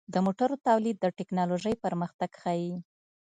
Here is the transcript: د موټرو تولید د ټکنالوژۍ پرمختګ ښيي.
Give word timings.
د 0.13 0.15
موټرو 0.25 0.55
تولید 0.67 0.97
د 0.99 1.05
ټکنالوژۍ 1.17 1.75
پرمختګ 1.85 2.31
ښيي. 2.41 2.73